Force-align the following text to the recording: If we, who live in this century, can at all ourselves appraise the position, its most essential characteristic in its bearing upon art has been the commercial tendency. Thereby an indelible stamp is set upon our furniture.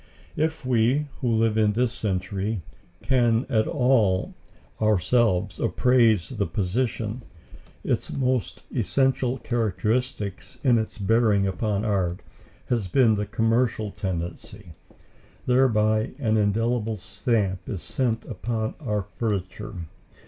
If 0.35 0.65
we, 0.65 1.05
who 1.19 1.31
live 1.31 1.59
in 1.59 1.73
this 1.73 1.93
century, 1.93 2.63
can 3.03 3.45
at 3.51 3.67
all 3.67 4.33
ourselves 4.81 5.59
appraise 5.59 6.29
the 6.29 6.47
position, 6.47 7.21
its 7.83 8.11
most 8.11 8.63
essential 8.75 9.37
characteristic 9.37 10.41
in 10.63 10.79
its 10.79 10.97
bearing 10.97 11.45
upon 11.45 11.85
art 11.85 12.21
has 12.69 12.87
been 12.87 13.13
the 13.13 13.27
commercial 13.27 13.91
tendency. 13.91 14.73
Thereby 15.45 16.13
an 16.17 16.35
indelible 16.35 16.97
stamp 16.97 17.69
is 17.69 17.83
set 17.83 18.25
upon 18.25 18.73
our 18.79 19.03
furniture. 19.19 19.75